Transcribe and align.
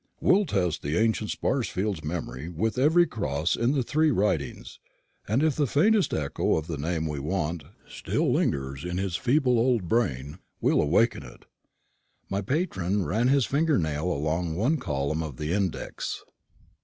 "We'll 0.19 0.47
test 0.47 0.81
the 0.81 0.97
ancient 0.97 1.29
Sparsfield's 1.29 2.03
memory 2.03 2.49
with 2.49 2.79
every 2.79 3.05
Cross 3.05 3.55
in 3.55 3.73
the 3.73 3.83
three 3.83 4.09
Ridings, 4.09 4.79
and 5.27 5.43
if 5.43 5.55
the 5.55 5.67
faintest 5.67 6.11
echo 6.11 6.57
of 6.57 6.65
the 6.65 6.79
name 6.79 7.05
we 7.05 7.19
want 7.19 7.65
still 7.87 8.33
lingers 8.33 8.83
in 8.83 8.97
his 8.97 9.15
feeble 9.15 9.59
old 9.59 9.87
brain, 9.87 10.39
we'll 10.59 10.81
awaken 10.81 11.21
it." 11.21 11.45
My 12.31 12.41
patron 12.41 13.05
ran 13.05 13.27
his 13.27 13.45
finger 13.45 13.77
nail 13.77 14.11
along 14.11 14.55
one 14.55 14.71
of 14.73 14.79
the 14.79 14.85
columns 14.85 15.21
of 15.21 15.37
the 15.37 15.53
index. 15.53 16.23